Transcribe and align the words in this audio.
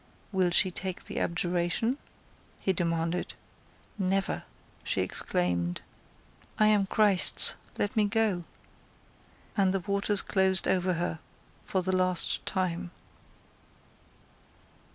"Will 0.31 0.49
she 0.49 0.71
take 0.71 1.03
the 1.03 1.19
abjuration?" 1.19 1.99
he 2.59 2.73
demanded. 2.73 3.35
"Never!" 3.99 4.45
she 4.83 5.01
exclaimed. 5.01 5.81
"I 6.57 6.65
am 6.69 6.87
Christ's: 6.87 7.53
let 7.77 7.95
me 7.95 8.05
go!" 8.05 8.43
And 9.55 9.75
the 9.75 9.79
waters 9.81 10.23
closed 10.23 10.67
over 10.67 10.93
her 10.93 11.19
for 11.65 11.83
the 11.83 11.95
last 11.95 12.43
time. 12.47 12.89